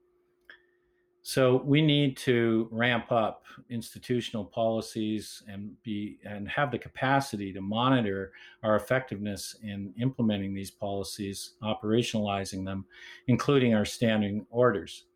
So 1.29 1.61
we 1.65 1.83
need 1.83 2.17
to 2.19 2.69
ramp 2.71 3.11
up 3.11 3.47
institutional 3.69 4.45
policies 4.45 5.43
and 5.49 5.73
be 5.83 6.21
and 6.25 6.49
have 6.49 6.71
the 6.71 6.79
capacity 6.79 7.53
to 7.53 7.61
monitor 7.61 8.31
our 8.63 8.77
effectiveness 8.77 9.57
in 9.65 9.93
implementing 10.01 10.55
these 10.55 10.71
policies, 10.71 11.55
operationalizing 11.65 12.65
them, 12.65 12.85
including 13.27 13.75
our 13.75 13.85
standing 13.85 14.47
orders. 14.51 15.07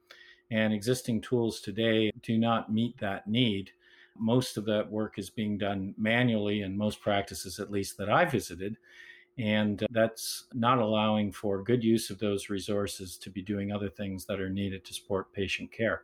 And 0.51 0.73
existing 0.73 1.21
tools 1.21 1.61
today 1.61 2.11
do 2.23 2.39
not 2.39 2.73
meet 2.73 2.99
that 2.99 3.29
need 3.29 3.71
most 4.19 4.57
of 4.57 4.65
that 4.65 4.91
work 4.91 5.17
is 5.17 5.31
being 5.31 5.57
done 5.57 5.95
manually 5.97 6.63
in 6.63 6.77
most 6.77 7.01
practices, 7.01 7.61
at 7.61 7.71
least 7.71 7.97
that 7.99 8.11
I 8.11 8.25
visited. 8.25 8.77
And 9.41 9.87
that's 9.91 10.45
not 10.53 10.79
allowing 10.79 11.33
for 11.33 11.63
good 11.63 11.83
use 11.83 12.11
of 12.11 12.19
those 12.19 12.51
resources 12.51 13.17
to 13.19 13.31
be 13.31 13.43
doing 13.43 13.73
other 13.73 13.89
things 13.89 14.27
that 14.27 14.41
are 14.41 14.51
needed 14.51 14.85
to 14.85 14.95
support 14.95 15.33
patient 15.33 15.73
care. 15.73 16.03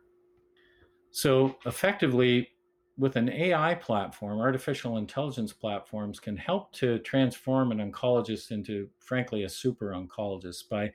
So, 1.11 1.55
effectively, 1.65 2.49
with 2.97 3.15
an 3.15 3.29
AI 3.29 3.75
platform, 3.75 4.39
artificial 4.39 4.97
intelligence 4.97 5.53
platforms 5.53 6.19
can 6.19 6.35
help 6.35 6.71
to 6.73 6.97
transform 6.99 7.71
an 7.71 7.91
oncologist 7.91 8.49
into, 8.51 8.89
frankly, 8.99 9.43
a 9.43 9.49
super 9.49 9.91
oncologist 9.91 10.67
by 10.69 10.91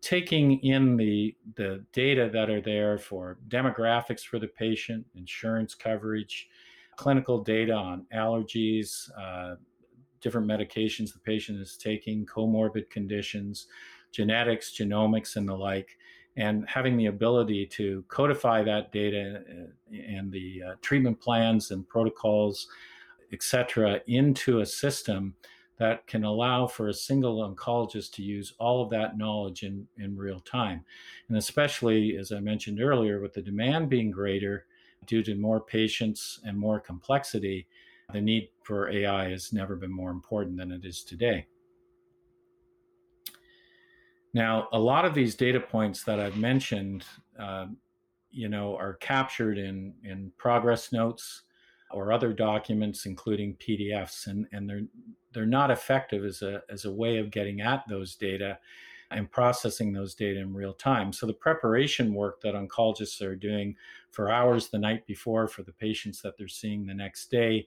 taking 0.00 0.60
in 0.60 0.96
the, 0.96 1.36
the 1.56 1.84
data 1.92 2.30
that 2.32 2.48
are 2.48 2.60
there 2.60 2.98
for 2.98 3.38
demographics 3.48 4.22
for 4.22 4.38
the 4.38 4.46
patient, 4.46 5.04
insurance 5.14 5.74
coverage, 5.74 6.48
clinical 6.96 7.42
data 7.42 7.72
on 7.72 8.06
allergies, 8.14 9.10
uh, 9.18 9.56
different 10.20 10.46
medications 10.46 11.12
the 11.12 11.20
patient 11.20 11.60
is 11.60 11.76
taking, 11.76 12.26
comorbid 12.26 12.90
conditions, 12.90 13.66
genetics, 14.12 14.72
genomics, 14.72 15.36
and 15.36 15.48
the 15.48 15.54
like, 15.54 15.96
and 16.36 16.68
having 16.68 16.96
the 16.96 17.06
ability 17.06 17.66
to 17.66 18.04
codify 18.08 18.62
that 18.62 18.92
data 18.92 19.42
uh, 19.48 19.96
and 19.96 20.32
the 20.32 20.62
uh, 20.66 20.74
treatment 20.80 21.20
plans 21.20 21.70
and 21.70 21.88
protocols, 21.88 22.68
et 23.32 23.42
cetera, 23.42 24.00
into 24.06 24.60
a 24.60 24.66
system 24.66 25.34
that 25.78 26.06
can 26.06 26.24
allow 26.24 26.66
for 26.66 26.88
a 26.88 26.94
single 26.94 27.38
oncologist 27.38 28.12
to 28.12 28.22
use 28.22 28.54
all 28.58 28.82
of 28.82 28.90
that 28.90 29.16
knowledge 29.16 29.62
in, 29.62 29.86
in 29.98 30.16
real 30.16 30.40
time. 30.40 30.84
And 31.28 31.38
especially, 31.38 32.16
as 32.16 32.32
I 32.32 32.40
mentioned 32.40 32.82
earlier, 32.82 33.20
with 33.20 33.32
the 33.32 33.42
demand 33.42 33.88
being 33.88 34.10
greater, 34.10 34.66
due 35.06 35.22
to 35.22 35.34
more 35.34 35.60
patients 35.60 36.40
and 36.44 36.58
more 36.58 36.78
complexity, 36.78 37.66
the 38.12 38.20
need 38.20 38.50
for 38.62 38.90
AI 38.90 39.30
has 39.30 39.52
never 39.52 39.76
been 39.76 39.92
more 39.92 40.10
important 40.10 40.56
than 40.56 40.72
it 40.72 40.84
is 40.84 41.02
today. 41.02 41.46
Now, 44.32 44.68
a 44.72 44.78
lot 44.78 45.04
of 45.04 45.14
these 45.14 45.34
data 45.34 45.58
points 45.58 46.04
that 46.04 46.20
I've 46.20 46.36
mentioned, 46.36 47.04
uh, 47.38 47.66
you 48.30 48.48
know, 48.48 48.76
are 48.76 48.94
captured 48.94 49.58
in 49.58 49.94
in 50.04 50.32
progress 50.36 50.92
notes 50.92 51.42
or 51.90 52.12
other 52.12 52.32
documents, 52.32 53.06
including 53.06 53.56
PDFs, 53.56 54.28
and 54.28 54.46
and 54.52 54.68
they're 54.68 54.86
they're 55.32 55.46
not 55.46 55.70
effective 55.70 56.24
as 56.24 56.42
a 56.42 56.62
as 56.70 56.84
a 56.84 56.92
way 56.92 57.18
of 57.18 57.30
getting 57.30 57.60
at 57.60 57.82
those 57.88 58.14
data 58.14 58.58
and 59.10 59.30
processing 59.30 59.92
those 59.92 60.14
data 60.14 60.38
in 60.38 60.54
real 60.54 60.72
time. 60.72 61.12
So 61.12 61.26
the 61.26 61.32
preparation 61.32 62.14
work 62.14 62.40
that 62.42 62.54
oncologists 62.54 63.20
are 63.22 63.34
doing 63.34 63.74
for 64.10 64.30
hours 64.30 64.68
the 64.68 64.78
night 64.78 65.04
before 65.06 65.48
for 65.48 65.64
the 65.64 65.72
patients 65.72 66.22
that 66.22 66.38
they're 66.38 66.46
seeing 66.46 66.86
the 66.86 66.94
next 66.94 67.30
day 67.30 67.66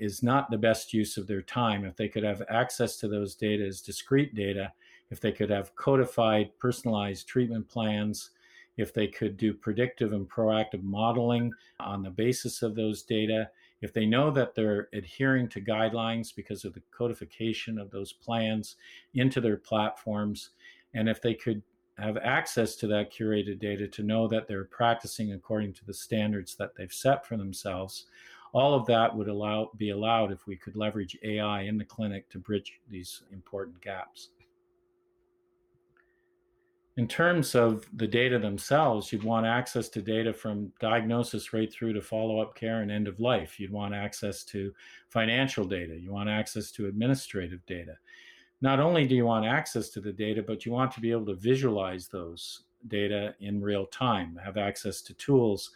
is 0.00 0.22
not 0.22 0.50
the 0.50 0.58
best 0.58 0.92
use 0.92 1.16
of 1.16 1.26
their 1.26 1.42
time. 1.42 1.84
If 1.84 1.94
they 1.94 2.08
could 2.08 2.24
have 2.24 2.42
access 2.48 2.96
to 2.96 3.08
those 3.08 3.34
data 3.34 3.64
as 3.64 3.80
discrete 3.80 4.34
data, 4.34 4.72
if 5.10 5.20
they 5.20 5.30
could 5.30 5.50
have 5.50 5.76
codified, 5.76 6.58
personalized 6.58 7.28
treatment 7.28 7.68
plans, 7.68 8.30
if 8.76 8.94
they 8.94 9.06
could 9.06 9.36
do 9.36 9.52
predictive 9.52 10.12
and 10.12 10.28
proactive 10.28 10.82
modeling 10.82 11.52
on 11.78 12.02
the 12.02 12.10
basis 12.10 12.62
of 12.62 12.74
those 12.74 13.02
data, 13.02 13.50
if 13.82 13.92
they 13.92 14.06
know 14.06 14.30
that 14.30 14.54
they're 14.54 14.88
adhering 14.92 15.48
to 15.48 15.60
guidelines 15.60 16.34
because 16.34 16.64
of 16.64 16.72
the 16.74 16.82
codification 16.90 17.78
of 17.78 17.90
those 17.90 18.12
plans 18.12 18.76
into 19.14 19.40
their 19.40 19.56
platforms, 19.56 20.50
and 20.94 21.08
if 21.08 21.20
they 21.20 21.34
could 21.34 21.62
have 21.98 22.16
access 22.18 22.76
to 22.76 22.86
that 22.86 23.12
curated 23.12 23.58
data 23.58 23.86
to 23.86 24.02
know 24.02 24.26
that 24.26 24.48
they're 24.48 24.64
practicing 24.64 25.32
according 25.32 25.74
to 25.74 25.84
the 25.84 25.92
standards 25.92 26.56
that 26.56 26.74
they've 26.74 26.92
set 26.92 27.26
for 27.26 27.36
themselves, 27.36 28.06
all 28.52 28.74
of 28.74 28.86
that 28.86 29.14
would 29.14 29.28
allow 29.28 29.70
be 29.76 29.90
allowed 29.90 30.32
if 30.32 30.46
we 30.46 30.56
could 30.56 30.76
leverage 30.76 31.16
AI 31.22 31.62
in 31.62 31.78
the 31.78 31.84
clinic 31.84 32.28
to 32.30 32.38
bridge 32.38 32.80
these 32.88 33.22
important 33.32 33.80
gaps. 33.80 34.30
In 36.96 37.06
terms 37.06 37.54
of 37.54 37.86
the 37.94 38.06
data 38.06 38.38
themselves, 38.38 39.12
you'd 39.12 39.22
want 39.22 39.46
access 39.46 39.88
to 39.90 40.02
data 40.02 40.34
from 40.34 40.72
diagnosis 40.80 41.52
right 41.52 41.72
through 41.72 41.92
to 41.94 42.02
follow 42.02 42.40
up 42.40 42.54
care 42.54 42.82
and 42.82 42.90
end 42.90 43.08
of 43.08 43.20
life. 43.20 43.58
You'd 43.58 43.72
want 43.72 43.94
access 43.94 44.44
to 44.44 44.74
financial 45.08 45.64
data. 45.64 45.96
You 45.98 46.12
want 46.12 46.28
access 46.28 46.70
to 46.72 46.88
administrative 46.88 47.64
data. 47.66 47.96
Not 48.60 48.80
only 48.80 49.06
do 49.06 49.14
you 49.14 49.24
want 49.24 49.46
access 49.46 49.88
to 49.90 50.00
the 50.00 50.12
data, 50.12 50.42
but 50.42 50.66
you 50.66 50.72
want 50.72 50.92
to 50.92 51.00
be 51.00 51.10
able 51.10 51.26
to 51.26 51.34
visualize 51.34 52.08
those 52.08 52.64
data 52.88 53.34
in 53.40 53.60
real 53.60 53.86
time, 53.86 54.38
have 54.42 54.56
access 54.56 55.00
to 55.02 55.14
tools. 55.14 55.70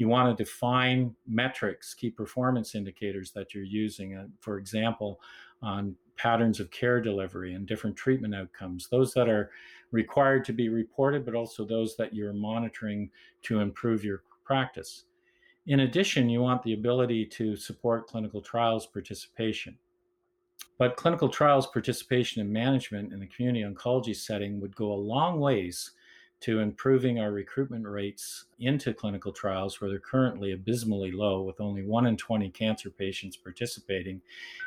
You 0.00 0.08
want 0.08 0.34
to 0.34 0.44
define 0.44 1.14
metrics, 1.28 1.92
key 1.92 2.08
performance 2.08 2.74
indicators 2.74 3.32
that 3.32 3.52
you're 3.52 3.64
using. 3.64 4.16
Uh, 4.16 4.28
for 4.40 4.56
example, 4.56 5.20
on 5.60 5.94
patterns 6.16 6.58
of 6.58 6.70
care 6.70 7.02
delivery 7.02 7.52
and 7.52 7.66
different 7.66 7.96
treatment 7.96 8.34
outcomes, 8.34 8.88
those 8.88 9.12
that 9.12 9.28
are 9.28 9.50
required 9.92 10.46
to 10.46 10.54
be 10.54 10.70
reported, 10.70 11.26
but 11.26 11.34
also 11.34 11.66
those 11.66 11.96
that 11.96 12.14
you're 12.14 12.32
monitoring 12.32 13.10
to 13.42 13.60
improve 13.60 14.02
your 14.02 14.22
practice. 14.42 15.04
In 15.66 15.80
addition, 15.80 16.30
you 16.30 16.40
want 16.40 16.62
the 16.62 16.72
ability 16.72 17.26
to 17.26 17.54
support 17.54 18.06
clinical 18.06 18.40
trials 18.40 18.86
participation. 18.86 19.76
But 20.78 20.96
clinical 20.96 21.28
trials 21.28 21.66
participation 21.66 22.40
and 22.40 22.50
management 22.50 23.12
in 23.12 23.20
the 23.20 23.26
community 23.26 23.66
oncology 23.66 24.16
setting 24.16 24.62
would 24.62 24.74
go 24.74 24.92
a 24.92 24.94
long 24.94 25.40
ways 25.40 25.90
to 26.40 26.60
improving 26.60 27.20
our 27.20 27.32
recruitment 27.32 27.86
rates 27.86 28.46
into 28.58 28.94
clinical 28.94 29.32
trials 29.32 29.80
where 29.80 29.90
they're 29.90 29.98
currently 29.98 30.52
abysmally 30.52 31.12
low 31.12 31.42
with 31.42 31.60
only 31.60 31.82
1 31.82 32.06
in 32.06 32.16
20 32.16 32.50
cancer 32.50 32.90
patients 32.90 33.36
participating 33.36 34.20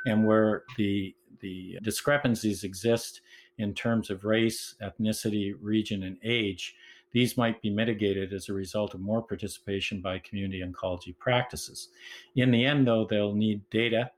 and 0.06 0.26
where 0.26 0.64
the 0.78 1.16
the 1.40 1.78
discrepancies 1.82 2.64
exist 2.64 3.22
in 3.58 3.74
terms 3.74 4.10
of 4.10 4.24
race, 4.24 4.76
ethnicity, 4.82 5.54
region 5.60 6.04
and 6.04 6.18
age 6.24 6.76
these 7.12 7.38
might 7.38 7.62
be 7.62 7.70
mitigated 7.70 8.34
as 8.34 8.50
a 8.50 8.54
result 8.54 8.96
of 8.96 9.00
more 9.00 9.22
participation 9.22 10.02
by 10.02 10.18
community 10.20 10.64
oncology 10.64 11.16
practices. 11.18 11.90
In 12.36 12.52
the 12.52 12.66
end 12.66 12.88
though 12.88 13.06
they'll 13.06 13.36
need 13.36 13.62
data 13.70 14.12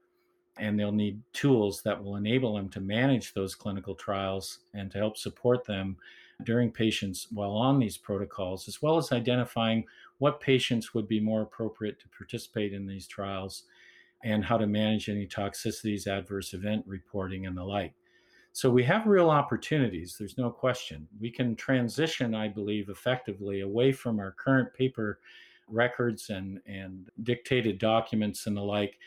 and 0.57 0.79
they'll 0.79 0.91
need 0.91 1.21
tools 1.33 1.81
that 1.83 2.01
will 2.01 2.15
enable 2.15 2.55
them 2.55 2.69
to 2.69 2.79
manage 2.79 3.33
those 3.33 3.55
clinical 3.55 3.93
trials 3.93 4.59
and 4.73 4.89
to 4.91 4.97
help 4.97 5.17
support 5.17 5.65
them 5.65 5.97
during 6.43 6.71
patients 6.71 7.27
while 7.31 7.51
on 7.51 7.79
these 7.79 7.97
protocols, 7.97 8.67
as 8.67 8.81
well 8.81 8.97
as 8.97 9.11
identifying 9.11 9.85
what 10.17 10.39
patients 10.39 10.93
would 10.93 11.07
be 11.07 11.19
more 11.19 11.41
appropriate 11.41 11.99
to 11.99 12.09
participate 12.09 12.73
in 12.73 12.85
these 12.85 13.07
trials 13.07 13.63
and 14.23 14.43
how 14.43 14.57
to 14.57 14.67
manage 14.67 15.09
any 15.09 15.27
toxicities, 15.27 16.07
adverse 16.07 16.53
event 16.53 16.83
reporting, 16.87 17.45
and 17.45 17.55
the 17.55 17.63
like. 17.63 17.93
So 18.53 18.69
we 18.69 18.83
have 18.83 19.05
real 19.05 19.29
opportunities, 19.29 20.15
there's 20.17 20.37
no 20.37 20.49
question. 20.49 21.07
We 21.19 21.29
can 21.29 21.55
transition, 21.55 22.33
I 22.33 22.47
believe, 22.47 22.89
effectively 22.89 23.61
away 23.61 23.91
from 23.91 24.19
our 24.19 24.31
current 24.31 24.73
paper 24.73 25.19
records 25.67 26.29
and, 26.29 26.61
and 26.65 27.09
dictated 27.23 27.79
documents 27.79 28.47
and 28.47 28.55
the 28.55 28.61
like 28.61 28.97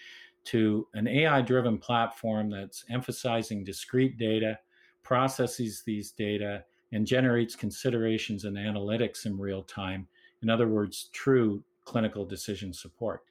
to 0.44 0.86
an 0.94 1.08
AI 1.08 1.40
driven 1.42 1.78
platform 1.78 2.50
that's 2.50 2.84
emphasizing 2.90 3.64
discrete 3.64 4.18
data, 4.18 4.58
processes 5.02 5.82
these 5.84 6.12
data, 6.12 6.64
and 6.92 7.06
generates 7.06 7.54
considerations 7.54 8.44
and 8.44 8.56
analytics 8.56 9.26
in 9.26 9.38
real 9.38 9.62
time. 9.62 10.06
In 10.42 10.50
other 10.50 10.68
words, 10.68 11.10
true 11.12 11.62
clinical 11.84 12.24
decision 12.24 12.72
support. 12.72 13.22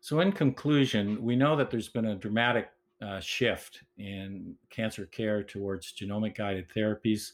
So, 0.00 0.20
in 0.20 0.32
conclusion, 0.32 1.22
we 1.22 1.36
know 1.36 1.56
that 1.56 1.70
there's 1.70 1.88
been 1.88 2.06
a 2.06 2.14
dramatic 2.14 2.70
uh, 3.02 3.20
shift 3.20 3.82
in 3.98 4.54
cancer 4.70 5.06
care 5.06 5.42
towards 5.42 5.92
genomic 5.92 6.36
guided 6.36 6.68
therapies, 6.68 7.32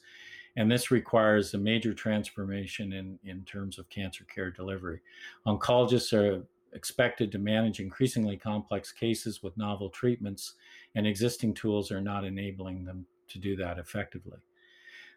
and 0.57 0.71
this 0.71 0.91
requires 0.91 1.55
a 1.55 1.59
major 1.59 1.93
transformation 1.95 2.93
in, 2.93 3.19
in 3.25 3.45
terms 3.45 3.79
of 3.79 3.89
cancer 3.89 4.25
care 4.25 4.51
delivery. 4.51 5.01
Oncologists 5.47 6.13
are 6.13 6.47
expected 6.73 7.31
to 7.33 7.39
manage 7.39 7.81
increasingly 7.81 8.37
complex 8.37 8.93
cases 8.93 9.43
with 9.43 9.57
novel 9.57 9.89
treatments, 9.91 10.55
and 10.95 11.07
existing 11.07 11.55
tools 11.55 11.91
are 11.91 12.01
not 12.01 12.25
enabling 12.25 12.85
them 12.85 13.07
to 13.29 13.39
do 13.39 13.57
that 13.57 13.79
effectively. 13.79 14.39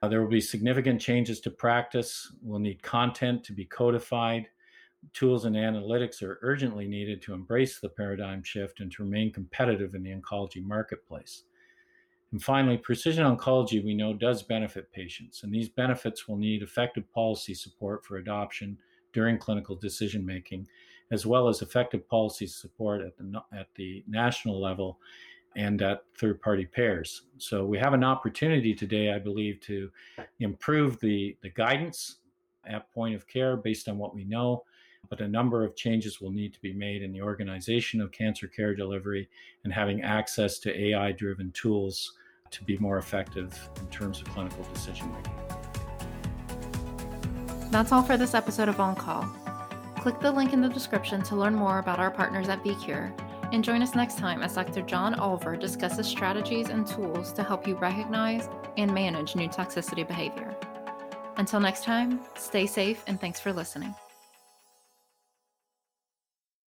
Uh, 0.01 0.07
there 0.07 0.21
will 0.21 0.29
be 0.29 0.41
significant 0.41 1.01
changes 1.01 1.39
to 1.41 1.49
practice. 1.49 2.31
We'll 2.41 2.59
need 2.59 2.83
content 2.83 3.43
to 3.45 3.53
be 3.53 3.65
codified. 3.65 4.47
Tools 5.13 5.45
and 5.45 5.55
analytics 5.55 6.21
are 6.21 6.39
urgently 6.41 6.87
needed 6.87 7.21
to 7.23 7.33
embrace 7.33 7.79
the 7.79 7.89
paradigm 7.89 8.43
shift 8.43 8.79
and 8.79 8.91
to 8.91 9.03
remain 9.03 9.31
competitive 9.31 9.95
in 9.95 10.03
the 10.03 10.13
oncology 10.13 10.63
marketplace. 10.63 11.43
And 12.31 12.43
finally, 12.43 12.77
precision 12.77 13.23
oncology 13.23 13.83
we 13.83 13.93
know 13.93 14.13
does 14.13 14.43
benefit 14.43 14.91
patients, 14.91 15.43
and 15.43 15.53
these 15.53 15.69
benefits 15.69 16.27
will 16.27 16.35
need 16.35 16.61
effective 16.61 17.09
policy 17.13 17.53
support 17.53 18.05
for 18.05 18.17
adoption 18.17 18.77
during 19.13 19.37
clinical 19.37 19.75
decision 19.75 20.25
making, 20.25 20.67
as 21.11 21.25
well 21.25 21.47
as 21.47 21.61
effective 21.61 22.07
policy 22.09 22.45
support 22.45 23.01
at 23.01 23.17
the, 23.17 23.41
at 23.57 23.67
the 23.75 24.03
national 24.07 24.59
level 24.61 24.99
and 25.57 25.81
at 25.81 26.03
third 26.15 26.39
party 26.39 26.65
payers. 26.65 27.23
So 27.39 27.65
we 27.65 27.79
have 27.79 27.93
an 27.93 28.03
opportunity 28.03 28.75
today, 28.75 29.11
I 29.11 29.17
believe, 29.17 29.59
to 29.61 29.89
improve 30.39 30.99
the, 30.99 31.35
the 31.41 31.49
guidance 31.49 32.17
at 32.65 32.91
point 32.93 33.15
of 33.15 33.27
care 33.27 33.57
based 33.57 33.89
on 33.89 33.97
what 33.97 34.13
we 34.13 34.23
know. 34.23 34.63
But 35.09 35.19
a 35.21 35.27
number 35.27 35.63
of 35.63 35.75
changes 35.75 36.21
will 36.21 36.31
need 36.31 36.53
to 36.53 36.61
be 36.61 36.73
made 36.73 37.01
in 37.01 37.11
the 37.11 37.21
organization 37.21 38.01
of 38.01 38.11
cancer 38.11 38.47
care 38.47 38.75
delivery 38.75 39.27
and 39.63 39.73
having 39.73 40.03
access 40.03 40.59
to 40.59 40.79
AI 40.79 41.11
driven 41.11 41.51
tools 41.51 42.13
to 42.51 42.63
be 42.63 42.77
more 42.77 42.99
effective 42.99 43.57
in 43.79 43.87
terms 43.87 44.21
of 44.21 44.29
clinical 44.29 44.63
decision 44.73 45.11
making. 45.11 45.33
That's 47.71 47.91
all 47.91 48.03
for 48.03 48.15
this 48.15 48.33
episode 48.35 48.69
of 48.69 48.79
On 48.79 48.95
Call. 48.95 49.23
Click 49.97 50.19
the 50.19 50.31
link 50.31 50.53
in 50.53 50.61
the 50.61 50.69
description 50.69 51.23
to 51.23 51.35
learn 51.35 51.55
more 51.55 51.79
about 51.79 51.99
our 51.99 52.11
partners 52.11 52.47
at 52.47 52.63
VieCure 52.63 53.11
and 53.51 53.63
join 53.63 53.81
us 53.81 53.95
next 53.95 54.17
time 54.17 54.41
as 54.41 54.55
Dr. 54.55 54.81
John 54.81 55.15
Olver 55.15 55.59
discusses 55.59 56.07
strategies 56.07 56.69
and 56.69 56.85
tools 56.85 57.31
to 57.33 57.43
help 57.43 57.67
you 57.67 57.75
recognize 57.75 58.49
and 58.77 58.93
manage 58.93 59.35
new 59.35 59.47
toxicity 59.47 60.07
behavior. 60.07 60.55
Until 61.37 61.59
next 61.59 61.83
time, 61.83 62.21
stay 62.35 62.65
safe 62.65 63.03
and 63.07 63.19
thanks 63.19 63.39
for 63.39 63.53
listening. 63.53 63.93